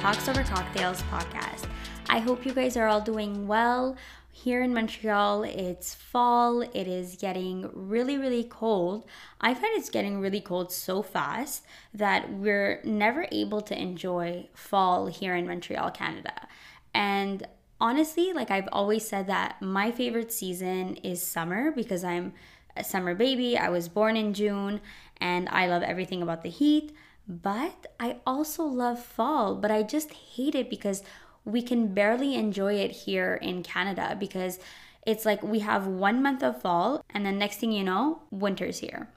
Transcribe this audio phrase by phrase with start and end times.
[0.00, 1.68] Talks Over Cocktails podcast.
[2.08, 3.96] I hope you guys are all doing well.
[4.42, 6.62] Here in Montreal, it's fall.
[6.62, 9.04] It is getting really, really cold.
[9.38, 11.62] I find it's getting really cold so fast
[11.92, 16.48] that we're never able to enjoy fall here in Montreal, Canada.
[16.94, 17.46] And
[17.82, 22.32] honestly, like I've always said that my favorite season is summer because I'm
[22.74, 23.58] a summer baby.
[23.58, 24.80] I was born in June
[25.18, 26.96] and I love everything about the heat.
[27.28, 31.02] But I also love fall, but I just hate it because
[31.44, 34.58] we can barely enjoy it here in Canada because
[35.06, 38.78] it's like we have one month of fall and then next thing you know, winter's
[38.78, 39.08] here.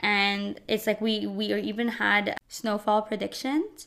[0.00, 3.86] And it's like we we even had snowfall predictions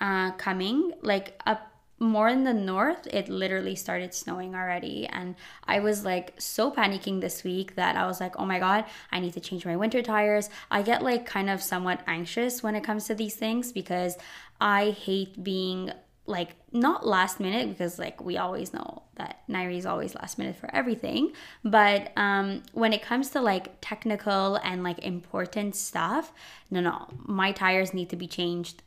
[0.00, 5.78] uh, coming like up more in the north it literally started snowing already and i
[5.78, 9.32] was like so panicking this week that i was like oh my god i need
[9.32, 13.06] to change my winter tires i get like kind of somewhat anxious when it comes
[13.06, 14.18] to these things because
[14.60, 15.90] i hate being
[16.26, 20.56] like not last minute because like we always know that Nairi is always last minute
[20.56, 26.32] for everything but um when it comes to like technical and like important stuff
[26.70, 28.82] no no my tires need to be changed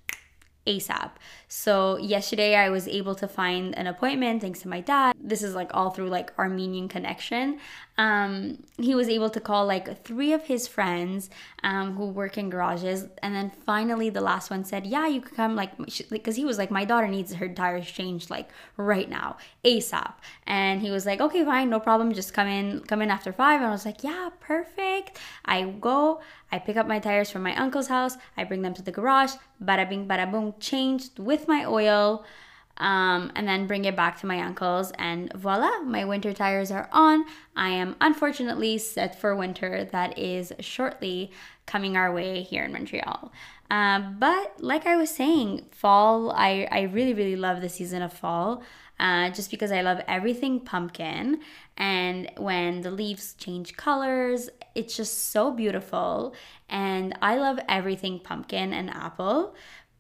[0.68, 1.12] ASAP.
[1.48, 5.16] So yesterday I was able to find an appointment thanks to my dad.
[5.18, 7.60] This is like all through like Armenian connection.
[7.98, 11.30] Um, he was able to call like three of his friends
[11.64, 15.36] um, who work in garages, and then finally the last one said, "Yeah, you could
[15.36, 15.72] come." Like,
[16.10, 20.14] because he was like, "My daughter needs her tires changed like right now, ASAP."
[20.46, 22.14] And he was like, "Okay, fine, no problem.
[22.14, 23.62] Just come in, come in after five.
[23.62, 26.22] And I was like, "Yeah, perfect." I go.
[26.52, 28.16] I pick up my tires from my uncle's house.
[28.38, 29.34] I bring them to the garage.
[29.64, 32.24] Bada bing, bada boom, changed with my oil.
[32.80, 36.88] Um, and then bring it back to my uncle's, and voila, my winter tires are
[36.92, 37.26] on.
[37.56, 41.32] I am unfortunately set for winter that is shortly
[41.66, 43.32] coming our way here in Montreal.
[43.72, 48.14] Uh, but like I was saying, fall, I, I really, really love the season of
[48.14, 48.64] fall.
[49.00, 51.42] Uh, just because I love everything pumpkin.
[51.78, 56.34] And when the leaves change colors, it's just so beautiful.
[56.68, 59.54] And I love everything pumpkin and apple.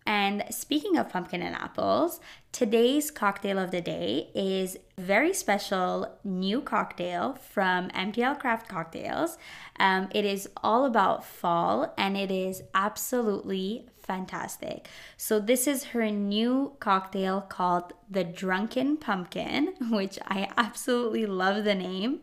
[0.07, 2.22] And speaking of pumpkin and apples,
[2.53, 9.38] today's cocktail of the day is very special new cocktail from MTL Craft Cocktails.
[9.78, 14.88] Um, it is all about fall and it is absolutely fantastic.
[15.18, 21.75] So, this is her new cocktail called the Drunken Pumpkin, which I absolutely love the
[21.75, 22.22] name.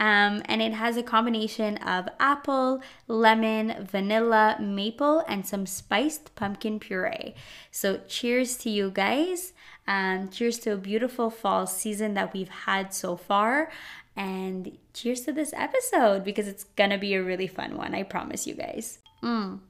[0.00, 6.80] Um, and it has a combination of apple, lemon, vanilla, maple, and some spiced pumpkin
[6.80, 7.34] puree.
[7.70, 9.52] So, cheers to you guys.
[9.86, 13.70] Um, cheers to a beautiful fall season that we've had so far.
[14.16, 17.94] And cheers to this episode because it's gonna be a really fun one.
[17.94, 19.00] I promise you guys.
[19.22, 19.60] Mm.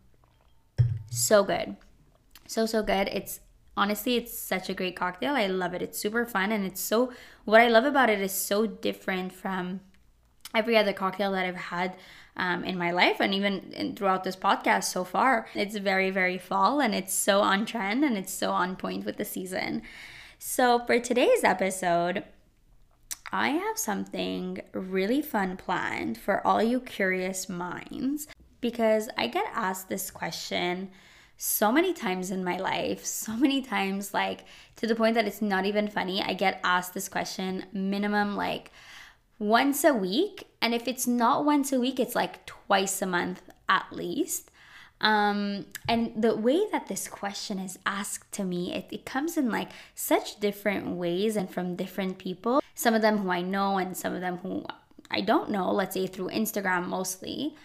[1.11, 1.75] So good.
[2.47, 3.09] So, so good.
[3.09, 3.41] It's
[3.77, 7.13] honestly it's such a great cocktail i love it it's super fun and it's so
[7.45, 9.81] what i love about it is so different from
[10.55, 11.97] every other cocktail that I've had
[12.37, 15.47] um, in my life and even in, throughout this podcast so far.
[15.55, 19.17] It's very, very fall and it's so on trend and it's so on point with
[19.17, 19.83] the season.
[20.39, 22.25] So, for today's episode,
[23.33, 28.27] I have something really fun planned for all you curious minds
[28.61, 30.91] because I get asked this question
[31.37, 34.45] so many times in my life, so many times, like
[34.77, 36.23] to the point that it's not even funny.
[36.23, 38.73] I get asked this question minimum like
[39.41, 40.47] once a week.
[40.63, 44.53] And if it's not once a week, it's like twice a month at least.
[45.01, 49.51] Um, and the way that this question is asked to me, it, it comes in
[49.51, 52.63] like such different ways and from different people.
[52.75, 54.65] Some of them who I know, and some of them who
[55.11, 57.57] I don't know, let's say through Instagram mostly.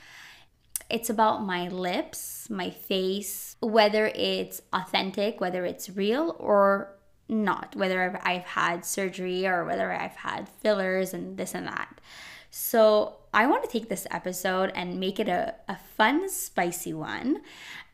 [0.90, 6.96] It's about my lips, my face, whether it's authentic, whether it's real, or
[7.28, 12.00] not, whether I've had surgery or whether I've had fillers and this and that.
[12.52, 17.42] So I want to take this episode and make it a, a fun, spicy one.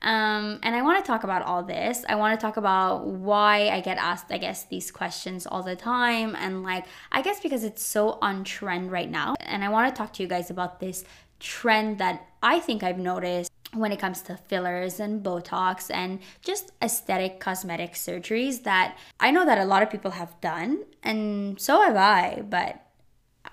[0.04, 2.04] Um, and I want to talk about all this.
[2.10, 5.76] I want to talk about why I get asked, I guess, these questions all the
[5.76, 6.36] time.
[6.36, 9.36] And like, I guess because it's so on trend right now.
[9.40, 11.04] And I want to talk to you guys about this
[11.40, 16.72] trend that I think I've noticed when it comes to fillers and Botox and just
[16.82, 21.82] aesthetic cosmetic surgeries that I know that a lot of people have done, and so
[21.82, 22.86] have I, but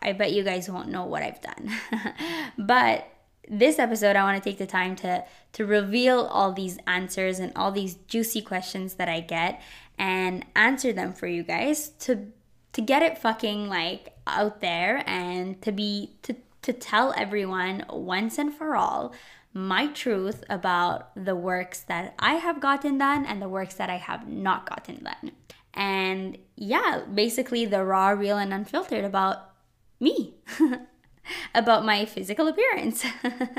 [0.03, 1.71] I bet you guys won't know what I've done.
[2.59, 3.07] but
[3.49, 7.53] this episode I want to take the time to to reveal all these answers and
[7.57, 9.63] all these juicy questions that I get
[9.99, 12.27] and answer them for you guys to
[12.73, 18.37] to get it fucking like out there and to be to to tell everyone once
[18.37, 19.15] and for all
[19.53, 23.97] my truth about the works that I have gotten done and the works that I
[23.97, 25.33] have not gotten done.
[25.75, 29.51] And yeah, basically the raw, real, and unfiltered about
[30.01, 30.35] me,
[31.55, 33.05] about my physical appearance.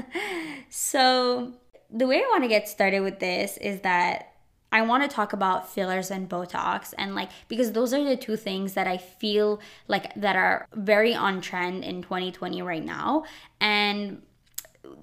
[0.70, 1.54] so,
[1.90, 4.34] the way I want to get started with this is that
[4.72, 8.36] I want to talk about fillers and Botox and like because those are the two
[8.36, 13.24] things that I feel like that are very on trend in 2020 right now
[13.60, 14.22] and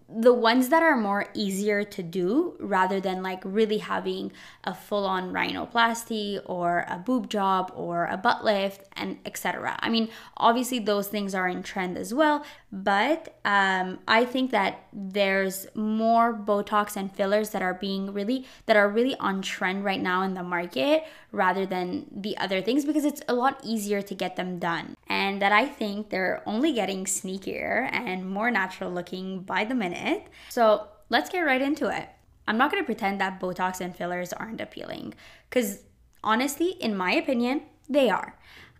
[0.09, 4.33] the ones that are more easier to do rather than like really having
[4.65, 10.09] a full-on rhinoplasty or a boob job or a butt lift and etc i mean
[10.37, 16.33] obviously those things are in trend as well but um, i think that there's more
[16.33, 20.35] botox and fillers that are being really that are really on trend right now in
[20.35, 21.05] the market
[21.37, 24.97] rather than the other things because it's a lot easier to get them done.
[25.09, 30.25] And that i think they're only getting sneakier and more natural looking by the minute.
[30.49, 32.09] So let's get right into it.
[32.49, 35.15] I'm not to pretend that Botox and fillers aren't appealing
[35.49, 35.81] because
[36.23, 38.39] honestly, in my opinion, they are.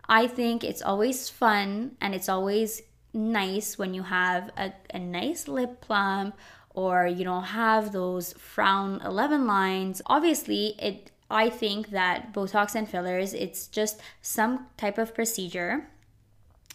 [0.09, 2.81] I think it's always fun and it's always
[3.13, 6.37] nice when you have a, a nice lip plump
[6.69, 10.01] or you don't have those frown 11 lines.
[10.05, 15.89] Obviously, it I think that Botox and fillers, it's just some type of procedure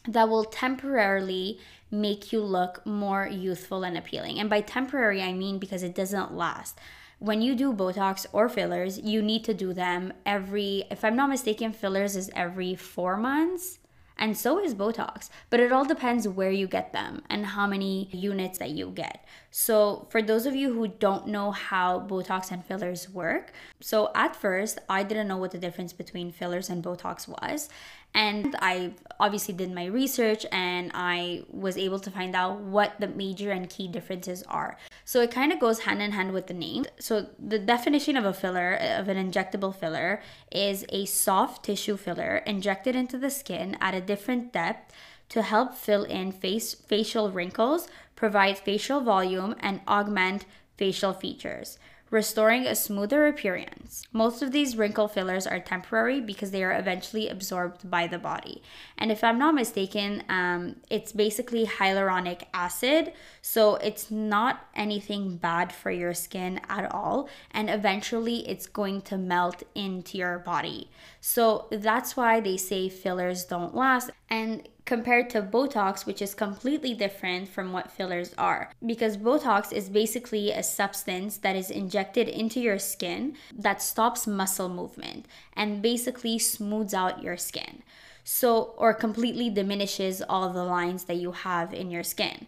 [0.06, 1.58] that will temporarily
[1.90, 4.38] make you look more youthful and appealing.
[4.38, 6.78] And by temporary, I mean because it doesn't last.
[7.18, 11.28] When you do Botox or fillers, you need to do them every, if I'm not
[11.28, 13.78] mistaken, fillers is every four months.
[14.18, 18.08] And so is Botox, but it all depends where you get them and how many
[18.12, 19.24] units that you get.
[19.50, 24.36] So, for those of you who don't know how Botox and fillers work, so at
[24.36, 27.68] first I didn't know what the difference between fillers and Botox was.
[28.14, 33.08] And I obviously did my research and I was able to find out what the
[33.08, 34.76] major and key differences are.
[35.04, 36.84] So it kind of goes hand in hand with the name.
[36.98, 42.42] So the definition of a filler, of an injectable filler, is a soft tissue filler
[42.46, 44.92] injected into the skin at a different depth
[45.30, 50.44] to help fill in face facial wrinkles, provide facial volume, and augment
[50.76, 51.78] facial features
[52.12, 54.06] restoring a smoother appearance.
[54.12, 58.62] Most of these wrinkle fillers are temporary because they are eventually absorbed by the body.
[58.98, 65.72] And if I'm not mistaken, um, it's basically hyaluronic acid, so it's not anything bad
[65.72, 67.30] for your skin at all.
[67.50, 70.90] And eventually, it's going to melt into your body.
[71.22, 74.10] So that's why they say fillers don't last.
[74.32, 78.70] And compared to Botox, which is completely different from what fillers are.
[78.84, 84.70] Because Botox is basically a substance that is injected into your skin that stops muscle
[84.70, 87.82] movement and basically smooths out your skin.
[88.24, 92.46] So, or completely diminishes all the lines that you have in your skin.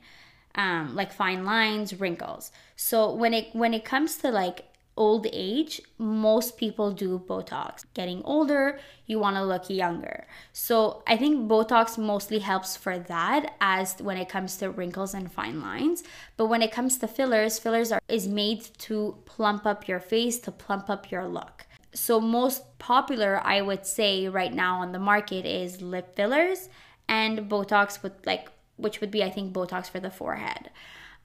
[0.55, 2.51] Um, like fine lines, wrinkles.
[2.77, 7.85] So when it when it comes to like old age, most people do Botox.
[7.95, 10.27] Getting older, you want to look younger.
[10.53, 15.31] So I think Botox mostly helps for that as when it comes to wrinkles and
[15.31, 16.05] fine lines.
[16.37, 20.39] But when it comes to fillers, fillers are is made to plump up your face,
[20.41, 21.67] to plump up your look.
[21.95, 26.69] So most popular, I would say right now on the market is lip fillers
[27.09, 30.71] and Botox with like which would be I think Botox for the forehead.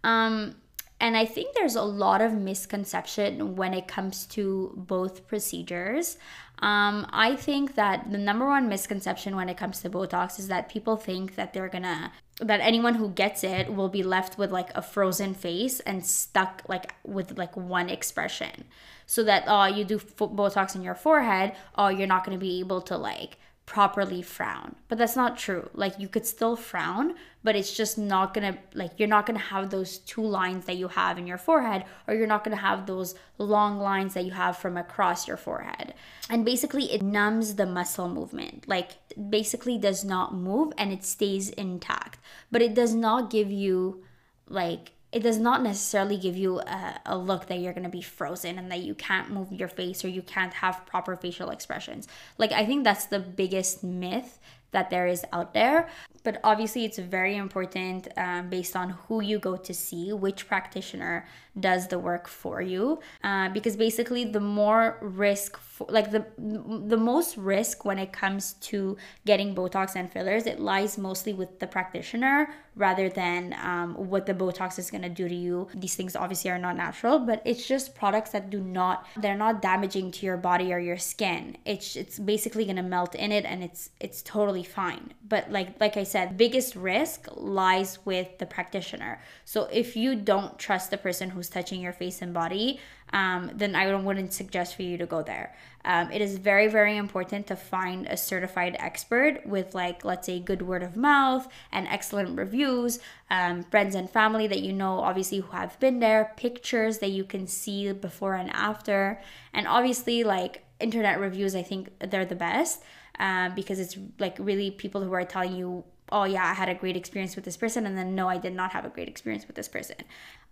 [0.03, 0.55] Um
[0.99, 6.17] and I think there's a lot of misconception when it comes to both procedures.
[6.61, 10.67] Um, I think that the number one misconception when it comes to Botox is that
[10.67, 14.75] people think that they're gonna, that anyone who gets it will be left with like
[14.75, 18.65] a frozen face and stuck like with like one expression.
[19.05, 22.81] So that, oh, you do Botox in your forehead, oh, you're not gonna be able
[22.81, 23.37] to like
[23.69, 24.75] properly frown.
[24.87, 25.69] But that's not true.
[25.75, 29.69] Like you could still frown, but it's just not gonna like you're not gonna have
[29.69, 33.13] those two lines that you have in your forehead, or you're not gonna have those
[33.37, 35.93] long lines that you have from across your forehead.
[36.31, 38.67] And basically, it numbs the muscle movement.
[38.67, 38.93] Like
[39.29, 42.17] basically does not move and it stays intact,
[42.49, 44.03] but it does not give you
[44.47, 48.01] like it does not necessarily give you a, a look that you're going to be
[48.01, 52.07] frozen and that you can't move your face or you can't have proper facial expressions.
[52.37, 54.39] Like, I think that's the biggest myth
[54.71, 55.89] that there is out there.
[56.23, 61.25] But obviously, it's very important um, based on who you go to see, which practitioner
[61.59, 62.99] does the work for you.
[63.23, 68.53] Uh, because basically, the more risk, for, like the the most risk when it comes
[68.53, 74.25] to getting Botox and fillers, it lies mostly with the practitioner rather than um, what
[74.25, 75.67] the Botox is gonna do to you.
[75.75, 79.61] These things obviously are not natural, but it's just products that do not they're not
[79.61, 81.57] damaging to your body or your skin.
[81.65, 85.13] It's it's basically gonna melt in it and it's it's totally fine.
[85.27, 89.21] But like like I said, biggest risk lies with the practitioner.
[89.45, 92.79] So if you don't trust the person who's touching your face and body,
[93.11, 95.55] um, then I wouldn't suggest for you to go there.
[95.85, 100.39] Um, it is very, very important to find a certified expert with, like, let's say,
[100.39, 105.39] good word of mouth and excellent reviews, um, friends and family that you know, obviously,
[105.39, 109.21] who have been there, pictures that you can see before and after,
[109.53, 112.81] and obviously, like, internet reviews, I think they're the best
[113.19, 116.75] uh, because it's like really people who are telling you oh yeah i had a
[116.75, 119.45] great experience with this person and then no i did not have a great experience
[119.47, 119.95] with this person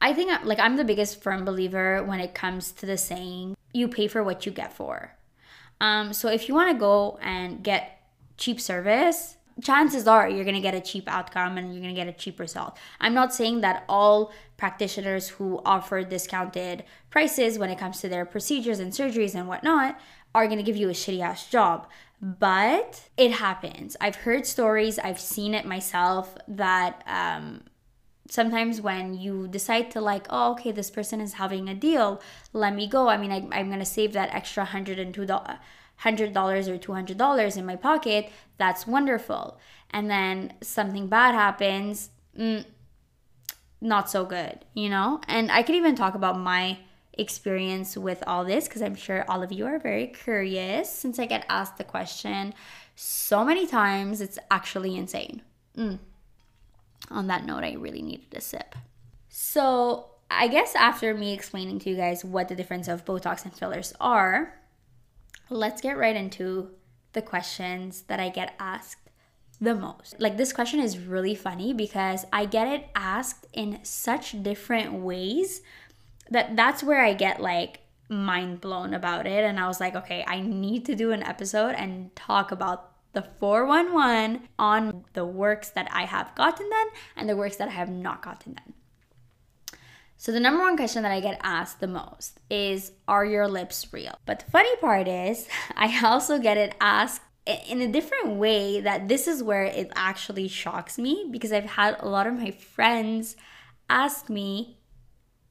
[0.02, 3.88] i think like i'm the biggest firm believer when it comes to the saying you
[3.88, 5.14] pay for what you get for
[5.80, 8.02] um, so if you want to go and get
[8.38, 12.00] cheap service chances are you're going to get a cheap outcome and you're going to
[12.00, 12.78] get a cheap result.
[13.00, 18.26] I'm not saying that all practitioners who offer discounted prices when it comes to their
[18.26, 20.00] procedures and surgeries and whatnot
[20.38, 21.88] are going to give you a shitty ass job
[22.20, 23.96] but it happens.
[24.02, 27.62] I've heard stories, I've seen it myself that um,
[28.28, 32.22] sometimes when you decide to like, oh, okay, this person is having a deal,
[32.54, 33.08] let me go.
[33.08, 35.58] I mean, I, I'm gonna save that extra hundred and two dollars.
[36.04, 38.30] $100 or $200 in my pocket,
[38.60, 39.60] that's wonderful.
[39.90, 42.64] And then something bad happens, mm,
[43.82, 45.22] not so good, you know?
[45.28, 46.78] And I could even talk about my
[47.18, 51.26] experience with all this because I'm sure all of you are very curious since I
[51.26, 52.54] get asked the question
[52.96, 54.22] so many times.
[54.22, 55.42] It's actually insane.
[55.78, 56.00] Mm.
[57.10, 58.76] On that note, I really needed a sip.
[59.30, 63.54] So, I guess after me explaining to you guys what the difference of Botox and
[63.54, 64.60] fillers are,
[65.50, 66.72] let's get right into
[67.14, 69.10] the questions that I get asked
[69.62, 70.20] the most.
[70.20, 75.62] Like, this question is really funny because I get it asked in such different ways
[76.32, 80.24] that that's where I get like mind blown about it and I was like, okay,
[80.28, 85.88] I need to do an episode and talk about the 411 on the works that
[85.92, 88.74] I have gotten done and the works that I have not gotten done.
[90.18, 93.88] So the number one question that I get asked the most is are your lips
[93.92, 94.18] real?
[94.26, 97.22] But the funny part is I also get it asked
[97.68, 101.96] in a different way that this is where it actually shocks me because I've had
[102.00, 103.36] a lot of my friends
[103.90, 104.77] ask me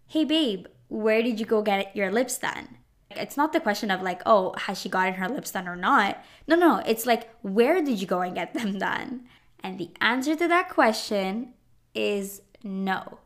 [0.09, 2.79] hey babe, where did you go get your lips done?
[3.11, 6.23] It's not the question of like, oh, has she gotten her lips done or not?
[6.47, 9.25] No, no, it's like, where did you go and get them done?
[9.61, 11.55] And the answer to that question
[11.95, 13.19] is no.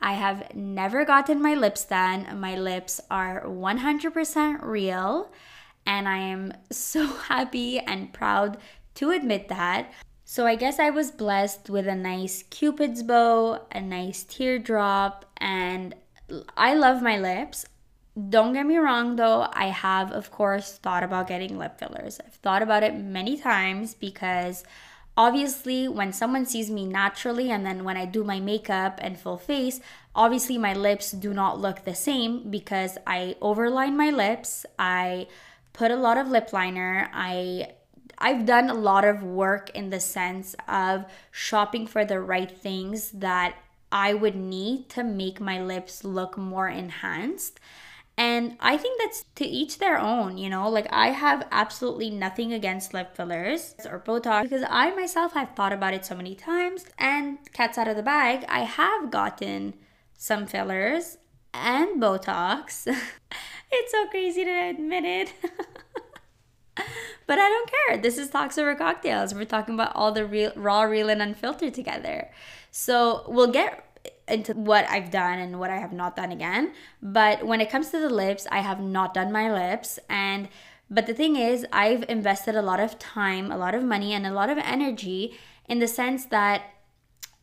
[0.00, 2.40] I have never gotten my lips done.
[2.40, 5.30] My lips are 100% real,
[5.86, 8.56] and I am so happy and proud
[8.94, 9.92] to admit that.
[10.24, 15.94] So I guess I was blessed with a nice cupid's bow, a nice teardrop, and
[16.56, 17.66] I love my lips.
[18.28, 22.20] Don't get me wrong though, I have, of course, thought about getting lip fillers.
[22.24, 24.64] I've thought about it many times because
[25.16, 29.38] obviously, when someone sees me naturally and then when I do my makeup and full
[29.38, 29.80] face,
[30.14, 34.66] obviously my lips do not look the same because I overline my lips.
[34.78, 35.28] I
[35.72, 37.10] put a lot of lip liner.
[37.14, 37.74] I
[38.18, 43.12] I've done a lot of work in the sense of shopping for the right things
[43.12, 43.56] that
[43.92, 47.60] I would need to make my lips look more enhanced.
[48.16, 50.68] And I think that's to each their own, you know?
[50.68, 55.72] Like, I have absolutely nothing against lip fillers or Botox because I myself have thought
[55.72, 56.84] about it so many times.
[56.98, 59.74] And cats out of the bag, I have gotten
[60.12, 61.16] some fillers
[61.54, 62.86] and Botox.
[63.72, 65.32] it's so crazy to admit it.
[67.26, 67.96] but I don't care.
[67.96, 69.34] This is Talks Over Cocktails.
[69.34, 72.30] We're talking about all the real, raw, real, and unfiltered together.
[72.70, 73.86] So we'll get
[74.28, 76.72] into what I've done and what I have not done again.
[77.02, 79.98] But when it comes to the lips, I have not done my lips.
[80.08, 80.48] And
[80.92, 84.26] but the thing is, I've invested a lot of time, a lot of money, and
[84.26, 86.62] a lot of energy in the sense that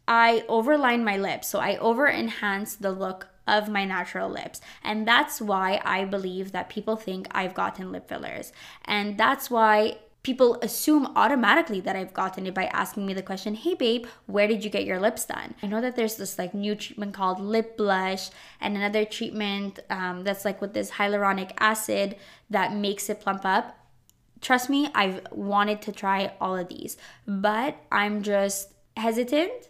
[0.05, 1.47] I overline my lips.
[1.47, 4.59] So I over enhance the look of my natural lips.
[4.83, 8.51] And that's why I believe that people think I've gotten lip fillers.
[8.83, 13.55] And that's why people assume automatically that I've gotten it by asking me the question,
[13.55, 15.55] hey babe, where did you get your lips done?
[15.63, 18.29] I know that there's this like new treatment called lip blush
[18.59, 22.17] and another treatment um, that's like with this hyaluronic acid
[22.49, 23.77] that makes it plump up.
[24.41, 29.69] trust me, I've wanted to try all of these, but I'm just hesitant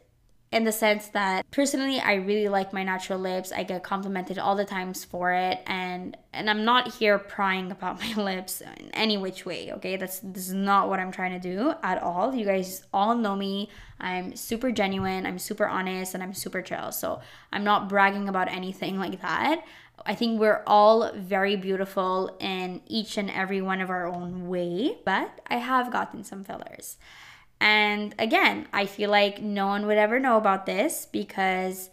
[0.51, 3.51] in the sense that personally I really like my natural lips.
[3.51, 7.99] I get complimented all the times for it and and I'm not here prying about
[8.17, 9.97] my lips in any which way, okay?
[9.97, 12.33] That's this is not what I'm trying to do at all.
[12.33, 13.69] You guys all know me.
[13.99, 16.91] I'm super genuine, I'm super honest, and I'm super chill.
[16.91, 17.19] So,
[17.51, 19.63] I'm not bragging about anything like that.
[20.05, 24.97] I think we're all very beautiful in each and every one of our own way,
[25.03, 26.97] but I have gotten some fillers.
[27.59, 31.89] And again, I feel like no one would ever know about this because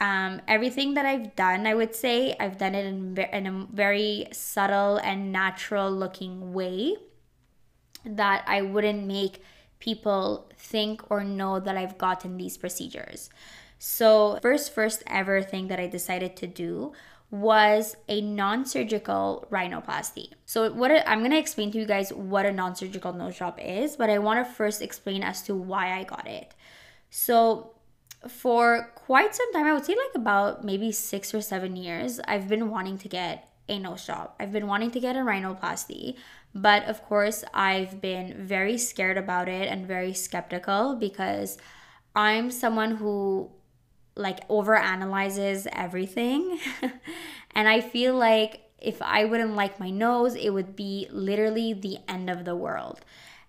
[0.00, 4.28] um, everything that I've done, I would say, I've done it in, in a very
[4.32, 6.96] subtle and natural looking way
[8.04, 9.42] that I wouldn't make
[9.78, 13.30] people think or know that I've gotten these procedures.
[13.78, 16.92] So, first, first ever thing that I decided to do
[17.30, 20.30] was a non-surgical rhinoplasty.
[20.44, 23.58] So what i am going to explain to you guys what a non-surgical nose job
[23.60, 26.54] is, but I want to first explain as to why I got it.
[27.10, 27.72] So
[28.28, 32.48] for quite some time, I would say like about maybe 6 or 7 years, I've
[32.48, 34.32] been wanting to get a nose job.
[34.38, 36.16] I've been wanting to get a rhinoplasty,
[36.54, 41.58] but of course, I've been very scared about it and very skeptical because
[42.14, 43.50] I'm someone who
[44.16, 46.58] like over analyzes everything.
[47.54, 51.98] and I feel like if I wouldn't like my nose, it would be literally the
[52.08, 53.00] end of the world.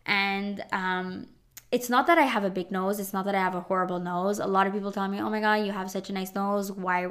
[0.05, 1.27] And um,
[1.71, 2.99] it's not that I have a big nose.
[2.99, 4.39] It's not that I have a horrible nose.
[4.39, 6.71] A lot of people tell me, "Oh my god, you have such a nice nose.
[6.71, 7.09] Why,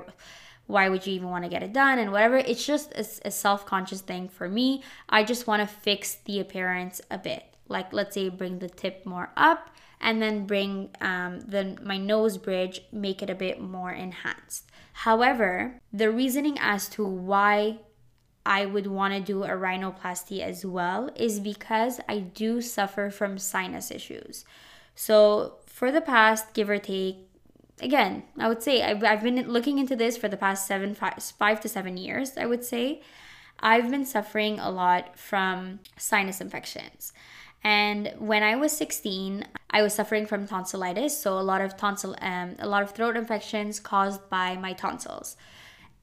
[0.66, 2.38] why would you even want to get it done?" And whatever.
[2.38, 4.82] It's just a, a self-conscious thing for me.
[5.08, 7.44] I just want to fix the appearance a bit.
[7.68, 12.38] Like let's say bring the tip more up and then bring um, the my nose
[12.38, 14.70] bridge, make it a bit more enhanced.
[14.92, 17.80] However, the reasoning as to why
[18.46, 23.38] I would want to do a rhinoplasty as well is because I do suffer from
[23.38, 24.44] sinus issues.
[24.94, 27.28] So, for the past, give or take,
[27.80, 31.22] again, I would say I've, I've been looking into this for the past seven, five,
[31.36, 33.02] five to seven years, I would say.
[33.60, 37.12] I've been suffering a lot from sinus infections.
[37.66, 42.14] And when I was 16, I was suffering from tonsillitis, so a lot of tonsil,
[42.20, 45.36] um, a lot of throat infections caused by my tonsils.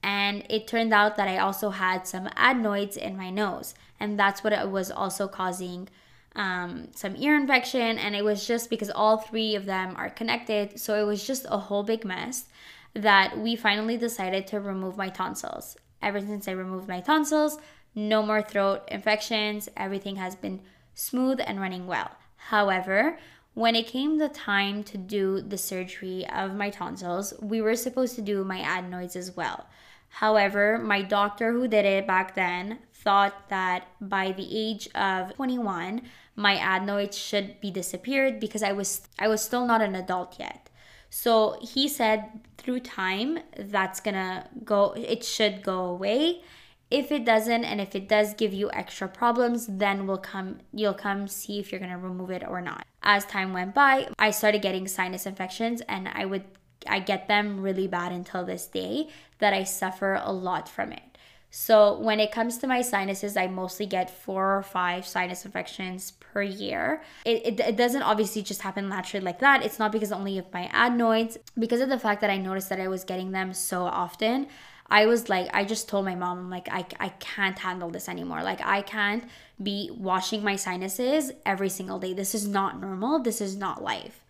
[0.02, 4.44] And it turned out that I also had some adenoids in my nose, and that's
[4.44, 5.88] what it was also causing
[6.36, 7.96] um, some ear infection.
[7.96, 11.46] And it was just because all three of them are connected, so it was just
[11.48, 12.44] a whole big mess
[12.92, 15.78] that we finally decided to remove my tonsils.
[16.02, 17.56] Ever since I removed my tonsils,
[17.94, 19.70] no more throat infections.
[19.78, 20.60] Everything has been
[20.94, 22.12] smooth and running well.
[22.36, 23.18] However,
[23.54, 28.16] when it came the time to do the surgery of my tonsils, we were supposed
[28.16, 29.66] to do my adenoids as well.
[30.08, 36.02] However, my doctor who did it back then thought that by the age of 21,
[36.36, 40.70] my adenoids should be disappeared because I was I was still not an adult yet.
[41.10, 46.42] So he said through time that's going to go it should go away
[46.90, 50.94] if it doesn't and if it does give you extra problems then we'll come you'll
[50.94, 52.86] come see if you're going to remove it or not.
[53.02, 56.44] As time went by i started getting sinus infections and i would
[56.86, 61.02] i get them really bad until this day that i suffer a lot from it.
[61.50, 66.12] So when it comes to my sinuses i mostly get four or five sinus infections
[66.12, 67.02] per year.
[67.24, 69.64] It, it, it doesn't obviously just happen naturally like that.
[69.64, 71.38] It's not because only of my adenoids.
[71.56, 74.48] Because of the fact that i noticed that i was getting them so often
[74.90, 78.08] I was like, I just told my mom, I'm like, I, I can't handle this
[78.08, 78.42] anymore.
[78.42, 79.24] Like, I can't
[79.62, 82.12] be washing my sinuses every single day.
[82.12, 83.20] This is not normal.
[83.20, 84.20] This is not life.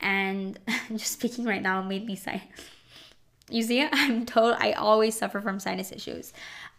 [0.00, 2.42] And just speaking right now made me sigh.
[3.50, 6.32] You see, I'm told I always suffer from sinus issues.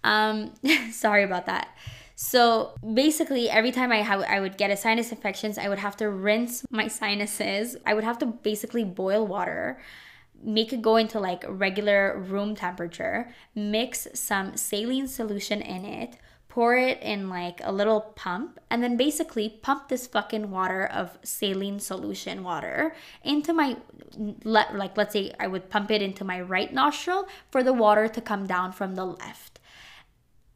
[0.03, 0.53] Um,
[0.91, 1.67] sorry about that.
[2.15, 5.97] So basically, every time I have, I would get a sinus infections, I would have
[5.97, 7.75] to rinse my sinuses.
[7.85, 9.79] I would have to basically boil water
[10.43, 16.75] make it go into like regular room temperature, mix some saline solution in it, pour
[16.75, 21.79] it in like a little pump, and then basically pump this fucking water of saline
[21.79, 23.77] solution water into my
[24.43, 28.09] let like let's say I would pump it into my right nostril for the water
[28.09, 29.59] to come down from the left.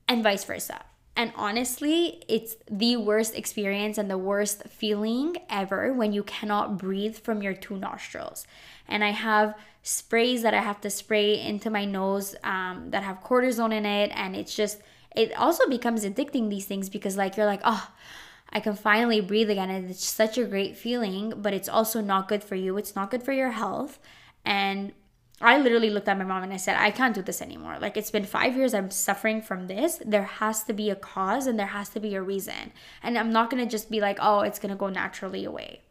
[0.08, 0.82] And vice versa.
[1.16, 7.16] And honestly, it's the worst experience and the worst feeling ever when you cannot breathe
[7.16, 8.46] from your two nostrils.
[8.88, 9.56] And I have
[9.88, 14.12] sprays that I have to spray into my nose um, that have cortisone in it.
[14.16, 14.82] And it's just,
[15.16, 17.92] it also becomes addicting, these things, because like you're like, oh,
[18.50, 19.70] I can finally breathe again.
[19.70, 22.76] And it's such a great feeling, but it's also not good for you.
[22.78, 24.00] It's not good for your health.
[24.44, 24.92] And
[25.40, 27.78] I literally looked at my mom and I said, I can't do this anymore.
[27.80, 30.02] Like, it's been five years I'm suffering from this.
[30.04, 32.72] There has to be a cause and there has to be a reason.
[33.04, 35.82] And I'm not gonna just be like, oh, it's gonna go naturally away.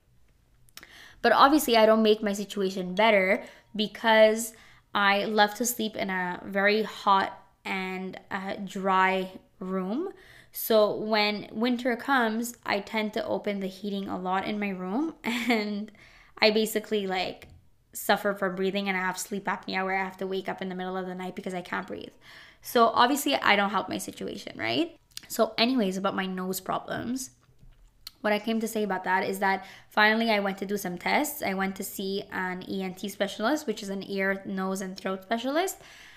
[1.24, 3.42] But obviously, I don't make my situation better
[3.74, 4.52] because
[4.94, 10.10] I love to sleep in a very hot and uh, dry room.
[10.52, 15.14] So when winter comes, I tend to open the heating a lot in my room
[15.24, 15.90] and
[16.42, 17.48] I basically like
[17.94, 20.68] suffer from breathing and I have sleep apnea where I have to wake up in
[20.68, 22.12] the middle of the night because I can't breathe.
[22.60, 24.94] So obviously I don't help my situation, right?
[25.28, 27.30] So anyways, about my nose problems.
[28.24, 30.96] What I came to say about that is that finally I went to do some
[30.96, 31.42] tests.
[31.42, 35.76] I went to see an ENT specialist, which is an ear, nose, and throat specialist.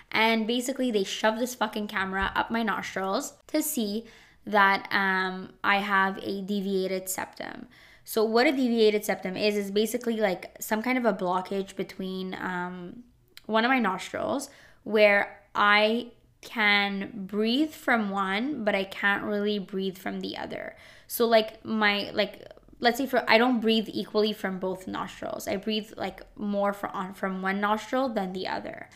[0.09, 4.05] And basically, they shoved this fucking camera up my nostrils to see
[4.45, 7.67] that um, I have a deviated septum.
[8.05, 12.35] So, what a deviated septum is, is basically like some kind of a blockage between
[12.35, 13.03] um,
[13.47, 14.49] one of my nostrils
[14.85, 20.77] where I can breathe from one, but I can't really breathe from the other.
[21.07, 22.47] So, like, my, like,
[22.79, 25.47] let's say for I don't breathe equally from both nostrils.
[25.47, 28.89] I breathe like more from on from one nostril than the other.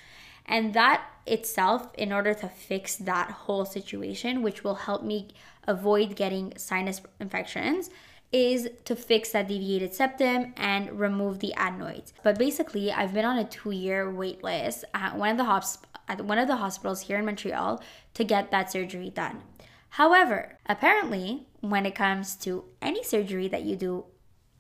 [0.46, 5.30] And that itself in order to fix that whole situation which will help me
[5.68, 7.90] avoid getting sinus infections
[8.32, 12.14] is to fix that deviated septum and remove the adenoids.
[12.24, 16.24] But basically, I've been on a 2-year wait list at one of the hosp- at
[16.26, 17.82] one of the hospitals here in Montreal
[18.14, 19.42] to get that surgery done.
[19.96, 24.06] However, apparently, when it comes to any surgery that you do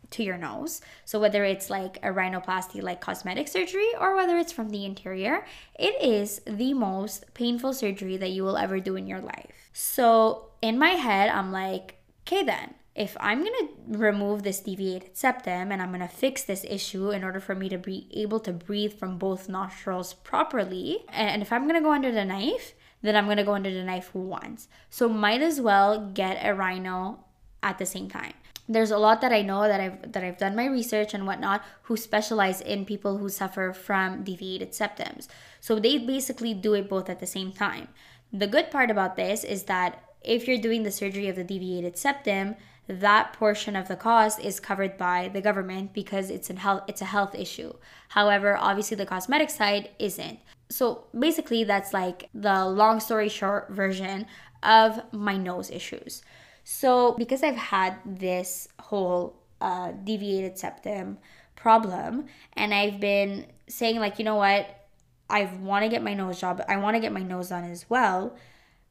[0.10, 4.52] to your nose, so whether it's like a rhinoplasty like cosmetic surgery or whether it's
[4.52, 5.46] from the interior,
[5.80, 9.70] it is the most painful surgery that you will ever do in your life.
[9.72, 11.96] So, in my head, I'm like,
[12.28, 16.44] okay then, if I'm going to remove this deviated septum and I'm going to fix
[16.44, 21.06] this issue in order for me to be able to breathe from both nostrils properly,
[21.08, 23.84] and if I'm going to go under the knife, then I'm to go under the
[23.84, 24.68] knife once.
[24.90, 27.24] So might as well get a rhino
[27.64, 28.34] at the same time.
[28.70, 31.64] There's a lot that I know that I've that I've done my research and whatnot
[31.84, 35.28] who specialize in people who suffer from deviated septums.
[35.60, 37.90] So they basically do it both at the same time.
[38.32, 41.98] The good part about this is that if you're doing the surgery of the deviated
[41.98, 42.56] septum,
[42.88, 47.02] that portion of the cost is covered by the government because it's a health it's
[47.02, 47.74] a health issue.
[48.10, 50.40] However, obviously the cosmetic side isn't.
[50.72, 54.26] So basically that's like the long story short version
[54.64, 56.24] of my nose issues.
[56.64, 61.18] So because I've had this whole uh, deviated septum
[61.56, 64.88] problem and I've been saying like, you know what,
[65.30, 67.90] I want to get my nose job, I want to get my nose done as
[67.90, 68.36] well.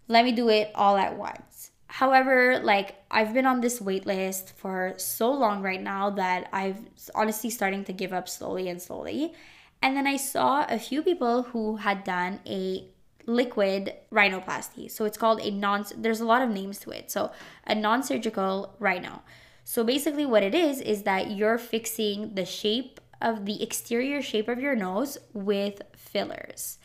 [0.08, 1.70] Let me do it all at once.
[1.86, 6.78] However, like I've been on this wait list for so long right now that I've
[7.14, 9.34] honestly starting to give up slowly and slowly.
[9.82, 12.86] And then I saw a few people who had done a
[13.26, 14.90] liquid rhinoplasty.
[14.90, 17.10] So it's called a non there's a lot of names to it.
[17.10, 17.32] So
[17.66, 19.22] a non-surgical rhino.
[19.64, 24.48] So basically what it is is that you're fixing the shape of the exterior shape
[24.48, 26.78] of your nose with fillers.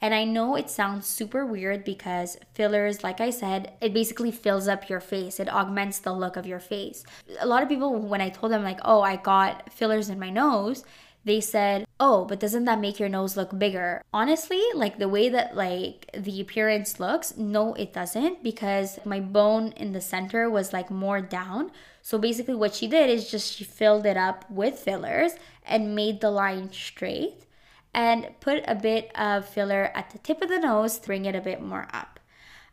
[0.00, 4.66] And I know it sounds super weird because fillers, like I said, it basically fills
[4.66, 5.38] up your face.
[5.38, 7.04] It augments the look of your face.
[7.38, 10.30] A lot of people, when I told them, like, oh, I got fillers in my
[10.30, 10.84] nose,
[11.24, 15.28] they said, "Oh, but doesn't that make your nose look bigger?" Honestly, like the way
[15.28, 20.72] that like the appearance looks, no it doesn't because my bone in the center was
[20.72, 21.70] like more down.
[22.02, 25.32] So basically what she did is just she filled it up with fillers
[25.64, 27.46] and made the line straight
[27.94, 31.34] and put a bit of filler at the tip of the nose to bring it
[31.34, 32.18] a bit more up.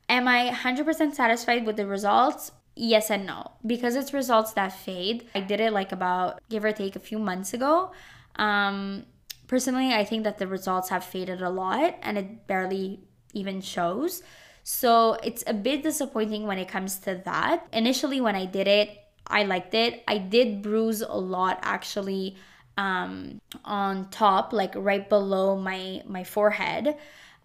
[0.08, 2.52] Am I 100% satisfied with the results?
[2.76, 3.52] Yes and no.
[3.66, 5.28] Because it's results that fade.
[5.36, 7.92] I did it like about give or take a few months ago.
[8.40, 9.06] Um,
[9.48, 13.02] personally, I think that the results have faded a lot and it barely
[13.34, 14.24] even shows.
[14.64, 17.68] So it's a bit disappointing when it comes to that.
[17.74, 18.98] Initially, when I did it,
[19.28, 20.04] I liked it.
[20.08, 22.38] I did bruise a lot actually
[22.78, 26.96] um, on top, like right below my my forehead.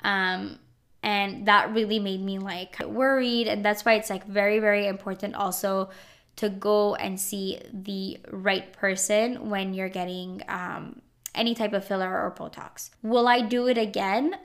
[0.03, 0.59] Um,
[1.03, 5.35] and that really made me like worried and that's why it's like very very important
[5.35, 5.91] also
[6.37, 11.01] to go and see the right person when you're getting um,
[11.35, 14.37] any type of filler or botox will i do it again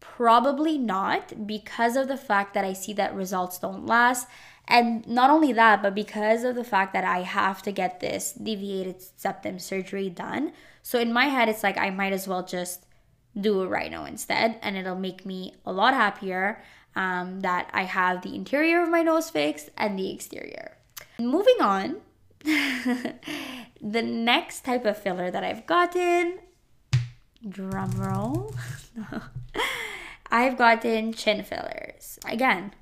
[0.00, 4.26] probably not because of the fact that i see that results don't last
[4.68, 8.32] and not only that, but because of the fact that I have to get this
[8.32, 10.52] deviated septum surgery done.
[10.82, 12.84] So in my head, it's like I might as well just
[13.40, 16.62] do a rhino instead, and it'll make me a lot happier
[16.96, 20.78] um, that I have the interior of my nose fixed and the exterior.
[21.18, 21.96] Moving on,
[22.44, 26.40] the next type of filler that I've gotten
[27.48, 28.54] drum roll.
[30.30, 32.18] I've gotten chin fillers.
[32.26, 32.72] Again,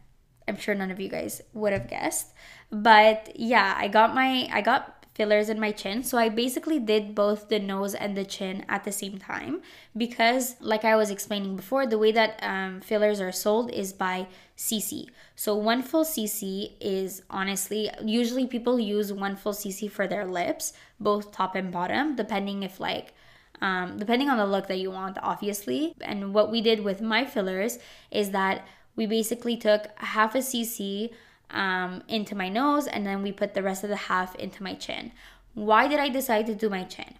[0.48, 2.32] I'm sure none of you guys would have guessed.
[2.70, 6.02] But yeah, I got my I got fillers in my chin.
[6.02, 9.62] So I basically did both the nose and the chin at the same time
[9.96, 14.26] because, like I was explaining before, the way that um, fillers are sold is by
[14.56, 15.06] cc.
[15.36, 20.72] So one full cc is honestly, usually people use one full cc for their lips,
[20.98, 23.14] both top and bottom, depending if like.
[23.60, 25.94] Um, depending on the look that you want, obviously.
[26.00, 27.78] And what we did with my fillers
[28.10, 31.10] is that we basically took half a cc
[31.50, 34.74] um, into my nose and then we put the rest of the half into my
[34.74, 35.12] chin.
[35.54, 37.14] Why did I decide to do my chin?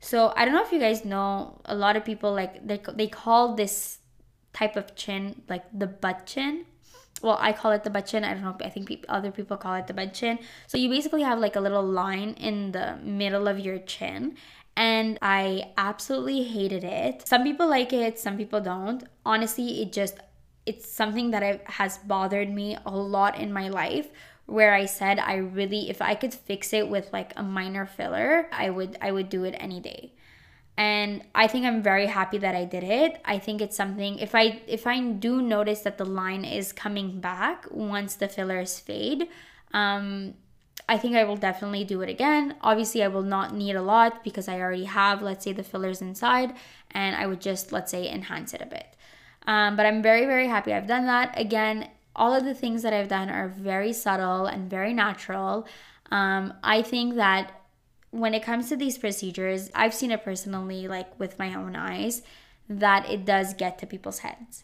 [0.00, 3.06] So I don't know if you guys know, a lot of people like they, they
[3.06, 3.98] call this
[4.52, 6.66] type of chin like the butt chin.
[7.22, 8.24] Well, I call it the butt chin.
[8.24, 8.56] I don't know.
[8.64, 10.38] I think pe- other people call it the butt chin.
[10.66, 14.36] So you basically have like a little line in the middle of your chin,
[14.74, 17.28] and I absolutely hated it.
[17.28, 19.04] Some people like it, some people don't.
[19.26, 20.16] Honestly, it just
[20.70, 24.08] it's something that I, has bothered me a lot in my life
[24.46, 28.48] where I said I really if I could fix it with like a minor filler,
[28.52, 30.12] I would I would do it any day.
[30.76, 33.20] And I think I'm very happy that I did it.
[33.24, 37.20] I think it's something if I if I do notice that the line is coming
[37.20, 39.28] back once the fillers fade,
[39.72, 40.34] um
[40.88, 42.56] I think I will definitely do it again.
[42.62, 46.00] Obviously, I will not need a lot because I already have, let's say, the fillers
[46.02, 46.50] inside,
[46.90, 48.88] and I would just, let's say, enhance it a bit.
[49.50, 51.34] Um, but I'm very, very happy I've done that.
[51.36, 55.66] Again, all of the things that I've done are very subtle and very natural.
[56.12, 57.60] Um, I think that
[58.12, 62.22] when it comes to these procedures, I've seen it personally, like with my own eyes,
[62.68, 64.62] that it does get to people's heads.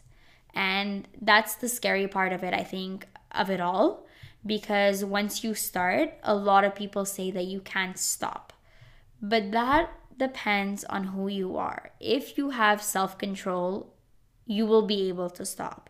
[0.53, 4.05] And that's the scary part of it, I think, of it all.
[4.45, 8.53] Because once you start, a lot of people say that you can't stop.
[9.21, 11.91] But that depends on who you are.
[11.99, 13.93] If you have self control
[14.47, 15.89] you will be able to stop.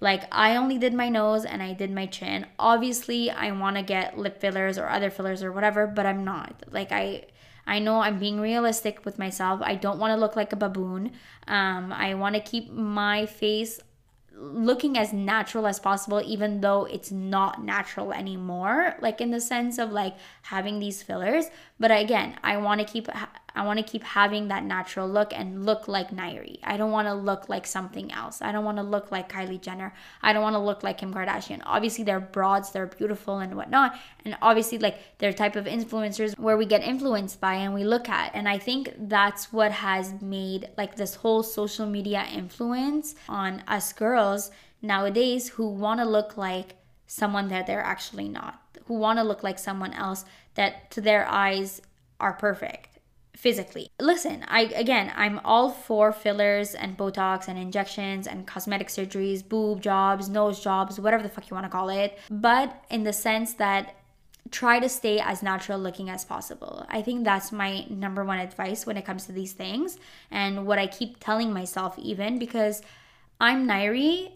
[0.00, 2.46] Like I only did my nose and I did my chin.
[2.58, 6.64] Obviously, I want to get lip fillers or other fillers or whatever, but I'm not.
[6.70, 7.26] Like I
[7.66, 9.60] I know I'm being realistic with myself.
[9.62, 11.12] I don't want to look like a baboon.
[11.46, 13.78] Um, I want to keep my face
[14.34, 19.78] looking as natural as possible even though it's not natural anymore like in the sense
[19.78, 21.46] of like having these fillers
[21.78, 23.08] but again i want to keep
[23.54, 26.58] i want to keep having that natural look and look like nairi.
[26.62, 28.40] I don't want to look like something else.
[28.42, 29.94] I don't want to look like kylie jenner.
[30.22, 31.60] I don't want to look like kim kardashian.
[31.64, 36.56] Obviously they're broads they're beautiful and whatnot and obviously like they're type of influencers where
[36.56, 40.68] we get influenced by and we look at and i think that's what has made
[40.76, 46.76] like this whole social media influence on us girls nowadays who want to look like
[47.06, 51.26] someone that they're actually not who want to look like someone else that to their
[51.28, 51.80] eyes
[52.20, 52.91] are perfect
[53.36, 53.90] physically.
[54.00, 59.80] Listen, I again, I'm all for fillers and botox and injections and cosmetic surgeries, boob
[59.80, 63.54] jobs, nose jobs, whatever the fuck you want to call it, but in the sense
[63.54, 63.96] that
[64.50, 66.84] try to stay as natural looking as possible.
[66.88, 69.98] I think that's my number one advice when it comes to these things
[70.30, 72.82] and what I keep telling myself even because
[73.40, 74.32] I'm Nairi.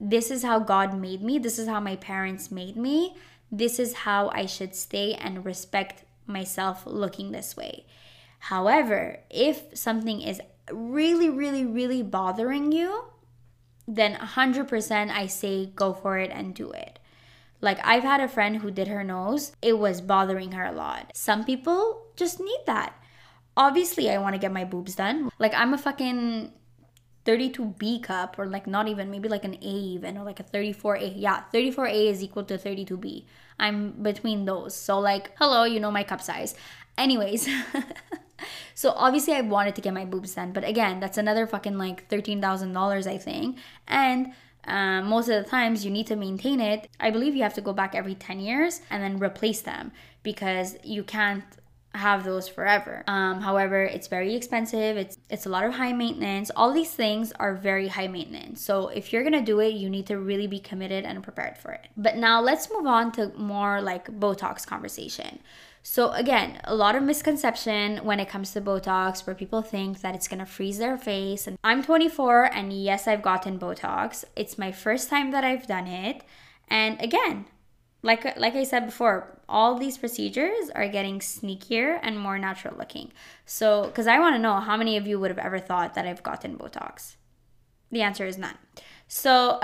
[0.00, 1.38] This is how God made me.
[1.38, 3.14] This is how my parents made me.
[3.50, 7.86] This is how I should stay and respect myself looking this way.
[8.46, 13.06] However, if something is really, really, really bothering you,
[13.88, 17.00] then 100% I say go for it and do it.
[17.60, 21.10] Like, I've had a friend who did her nose, it was bothering her a lot.
[21.12, 22.94] Some people just need that.
[23.56, 25.28] Obviously, I want to get my boobs done.
[25.40, 26.52] Like, I'm a fucking
[27.24, 31.14] 32B cup, or like not even, maybe like an A even, or like a 34A.
[31.16, 33.24] Yeah, 34A is equal to 32B.
[33.58, 34.76] I'm between those.
[34.76, 36.54] So, like, hello, you know my cup size.
[36.96, 37.48] Anyways.
[38.76, 42.08] so obviously I wanted to get my boobs done, but again, that's another fucking like
[42.08, 43.56] thirteen thousand dollars, I think.
[43.88, 44.32] And
[44.66, 46.86] um, most of the times you need to maintain it.
[47.00, 50.76] I believe you have to go back every ten years and then replace them because
[50.84, 51.42] you can't
[51.94, 53.02] have those forever.
[53.06, 54.98] Um, however, it's very expensive.
[54.98, 56.50] It's it's a lot of high maintenance.
[56.54, 58.60] All these things are very high maintenance.
[58.60, 61.72] So if you're gonna do it, you need to really be committed and prepared for
[61.72, 61.88] it.
[61.96, 65.38] But now let's move on to more like Botox conversation.
[65.88, 70.16] So again, a lot of misconception when it comes to Botox where people think that
[70.16, 71.46] it's going to freeze their face.
[71.46, 74.24] And I'm 24 and yes, I've gotten Botox.
[74.34, 76.22] It's my first time that I've done it.
[76.66, 77.46] And again,
[78.02, 83.12] like like I said before, all these procedures are getting sneakier and more natural looking.
[83.44, 86.04] So, cuz I want to know how many of you would have ever thought that
[86.04, 87.14] I've gotten Botox?
[87.92, 88.58] The answer is none.
[89.06, 89.60] So,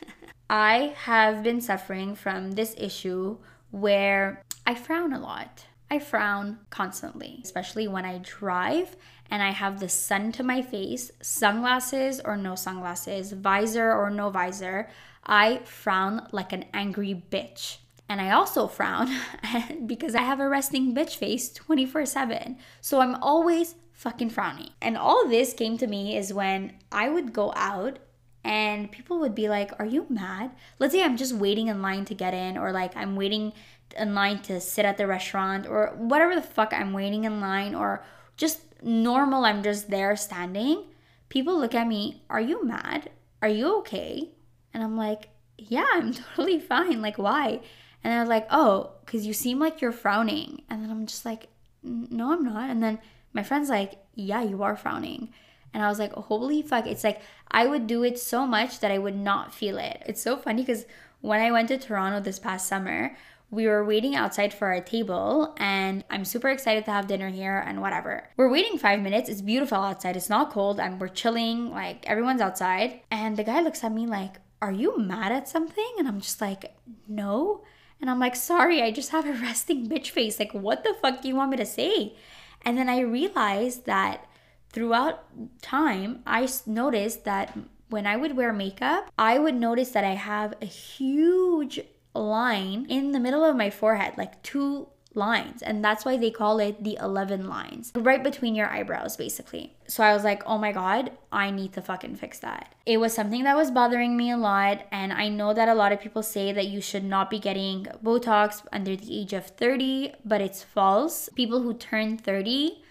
[0.50, 3.38] I have been suffering from this issue
[3.70, 5.66] where I frown a lot.
[5.90, 8.96] I frown constantly, especially when I drive
[9.30, 14.30] and I have the sun to my face, sunglasses or no sunglasses, visor or no
[14.30, 14.88] visor.
[15.26, 17.78] I frown like an angry bitch.
[18.08, 19.10] And I also frown
[19.86, 22.58] because I have a resting bitch face 24 7.
[22.80, 24.70] So I'm always fucking frowning.
[24.80, 27.98] And all this came to me is when I would go out
[28.44, 30.50] and people would be like, Are you mad?
[30.78, 33.52] Let's say I'm just waiting in line to get in, or like I'm waiting
[33.94, 37.74] in line to sit at the restaurant, or whatever the fuck I'm waiting in line,
[37.74, 38.04] or
[38.36, 40.84] just normal, I'm just there standing.
[41.28, 43.10] People look at me, Are you mad?
[43.40, 44.30] Are you okay?
[44.74, 47.02] And I'm like, Yeah, I'm totally fine.
[47.02, 47.60] Like, why?
[48.04, 50.62] And they're like, Oh, because you seem like you're frowning.
[50.68, 51.48] And then I'm just like,
[51.82, 52.70] No, I'm not.
[52.70, 52.98] And then
[53.32, 55.32] my friend's like, Yeah, you are frowning.
[55.74, 56.86] And I was like, holy fuck.
[56.86, 60.02] It's like I would do it so much that I would not feel it.
[60.06, 60.84] It's so funny because
[61.20, 63.16] when I went to Toronto this past summer,
[63.52, 67.62] we were waiting outside for our table and I'm super excited to have dinner here
[67.66, 68.26] and whatever.
[68.38, 69.28] We're waiting five minutes.
[69.28, 70.16] It's beautiful outside.
[70.16, 71.70] It's not cold and we're chilling.
[71.70, 73.02] Like everyone's outside.
[73.10, 75.92] And the guy looks at me like, Are you mad at something?
[75.98, 76.74] And I'm just like,
[77.06, 77.62] No.
[78.00, 80.38] And I'm like, Sorry, I just have a resting bitch face.
[80.38, 82.16] Like, what the fuck do you want me to say?
[82.62, 84.26] And then I realized that
[84.70, 85.24] throughout
[85.60, 87.54] time, I noticed that
[87.90, 91.80] when I would wear makeup, I would notice that I have a huge
[92.14, 95.62] line in the middle of my forehead, like two lines.
[95.62, 99.74] And that's why they call it the 11 lines, right between your eyebrows, basically.
[99.86, 102.74] So I was like, oh my God, I need to fucking fix that.
[102.86, 104.86] It was something that was bothering me a lot.
[104.90, 107.86] And I know that a lot of people say that you should not be getting
[108.02, 111.28] Botox under the age of 30, but it's false.
[111.34, 112.82] People who turn 30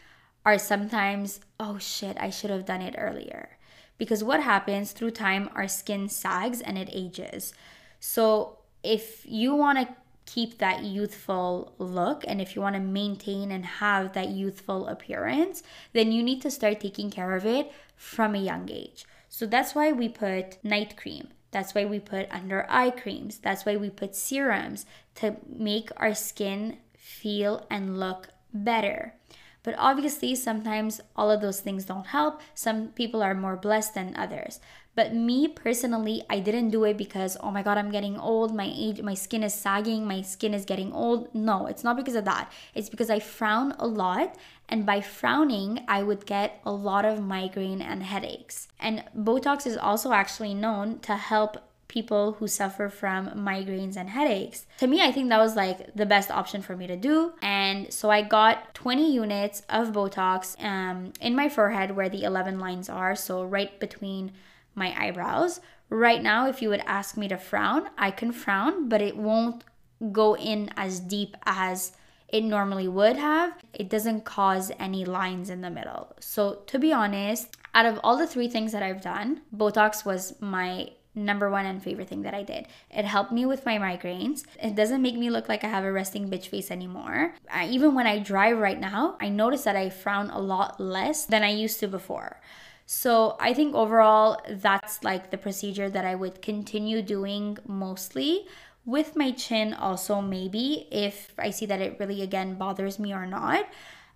[0.46, 3.58] are sometimes, oh shit, I should have done it earlier.
[3.98, 7.54] Because what happens through time, our skin sags and it ages.
[8.00, 13.52] So if you want to keep that youthful look and if you want to maintain
[13.52, 15.64] and have that youthful appearance,
[15.94, 19.06] then you need to start taking care of it from a young age.
[19.30, 21.30] So that's why we put night cream.
[21.52, 23.40] That's why we put under eye creams.
[23.40, 29.16] That's why we put serums to make our skin feel and look better.
[29.64, 32.42] But obviously, sometimes all of those things don't help.
[32.54, 34.60] Some people are more blessed than others.
[34.94, 38.70] But me personally, I didn't do it because oh my god, I'm getting old, my
[38.76, 41.34] age, my skin is sagging, my skin is getting old.
[41.34, 42.52] No, it's not because of that.
[42.76, 44.36] It's because I frown a lot
[44.68, 48.68] and by frowning, I would get a lot of migraine and headaches.
[48.80, 51.58] And Botox is also actually known to help
[51.92, 54.66] people who suffer from migraines and headaches.
[54.80, 57.34] To me, I think that was like the best option for me to do.
[57.42, 62.60] And so I got 20 units of Botox um, in my forehead where the 11
[62.60, 63.14] lines are.
[63.14, 64.32] So right between
[64.74, 65.60] my eyebrows.
[65.90, 69.66] Right now, if you would ask me to frown, I can frown, but it won't
[70.14, 71.92] go in as deep as
[72.30, 73.52] it normally would have.
[73.74, 76.16] It doesn't cause any lines in the middle.
[76.22, 80.40] So, to be honest, out of all the three things that I've done, Botox was
[80.40, 82.68] my number one and favorite thing that I did.
[82.90, 84.44] It helped me with my migraines.
[84.62, 87.34] It doesn't make me look like I have a resting bitch face anymore.
[87.52, 91.26] I, even when I drive right now, I notice that I frown a lot less
[91.26, 92.40] than I used to before.
[92.86, 98.46] So I think overall, that's like the procedure that I would continue doing mostly.
[98.86, 103.26] With my chin, also, maybe if I see that it really again bothers me or
[103.26, 103.66] not.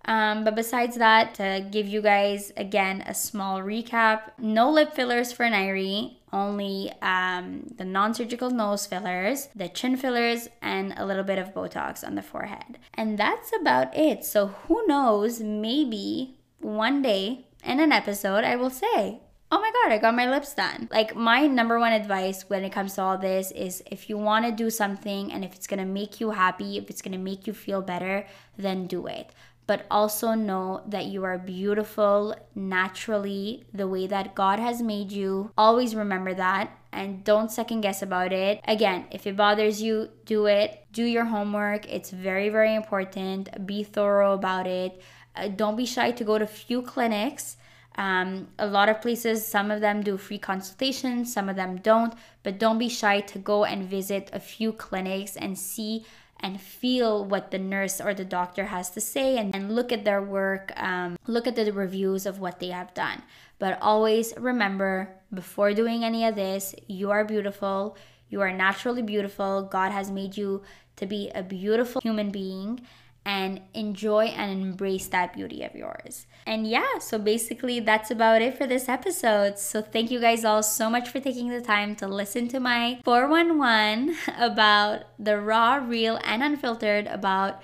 [0.06, 5.32] Um, but besides that, to give you guys again a small recap no lip fillers
[5.32, 11.24] for Nairi, only um, the non surgical nose fillers, the chin fillers, and a little
[11.24, 12.78] bit of Botox on the forehead.
[12.94, 14.24] And that's about it.
[14.24, 19.20] So who knows, maybe one day in an episode, I will say,
[19.52, 20.88] oh my god, I got my lips done.
[20.90, 24.44] Like, my number one advice when it comes to all this is if you want
[24.44, 27.52] to do something and if it's gonna make you happy, if it's gonna make you
[27.52, 28.26] feel better,
[28.58, 29.30] then do it
[29.66, 35.50] but also know that you are beautiful naturally the way that God has made you.
[35.58, 38.60] Always remember that and don't second guess about it.
[38.66, 40.86] Again, if it bothers you, do it.
[40.92, 41.86] Do your homework.
[41.92, 43.66] It's very, very important.
[43.66, 45.00] Be thorough about it.
[45.34, 47.58] Uh, don't be shy to go to a few clinics.
[47.96, 52.12] Um, a lot of places, some of them do free consultations, some of them don't,
[52.42, 56.04] but don't be shy to go and visit a few clinics and see
[56.40, 60.04] and feel what the nurse or the doctor has to say and, and look at
[60.04, 63.22] their work, um, look at the reviews of what they have done.
[63.58, 67.96] But always remember before doing any of this, you are beautiful.
[68.28, 69.62] You are naturally beautiful.
[69.62, 70.62] God has made you
[70.96, 72.80] to be a beautiful human being
[73.26, 76.26] and enjoy and embrace that beauty of yours.
[76.46, 79.58] And yeah, so basically that's about it for this episode.
[79.58, 83.00] So thank you guys all so much for taking the time to listen to my
[83.04, 87.60] 411 about the raw, real, and unfiltered about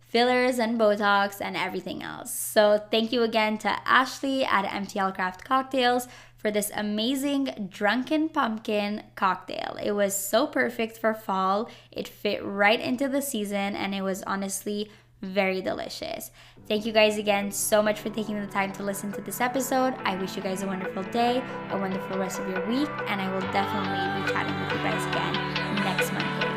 [0.00, 2.34] fillers and Botox and everything else.
[2.34, 6.06] So, thank you again to Ashley at MTL Craft Cocktails
[6.42, 9.78] for this amazing drunken pumpkin cocktail.
[9.82, 11.70] It was so perfect for fall.
[11.92, 14.90] It fit right into the season and it was honestly
[15.22, 16.30] very delicious.
[16.68, 19.94] Thank you guys again so much for taking the time to listen to this episode.
[20.04, 23.32] I wish you guys a wonderful day, a wonderful rest of your week, and I
[23.32, 26.52] will definitely be chatting with you guys again next Monday.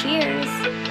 [0.00, 0.85] Cheers!